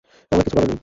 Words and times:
আমার 0.31 0.43
কিছু 0.43 0.55
বলার 0.55 0.69
নেই। 0.69 0.79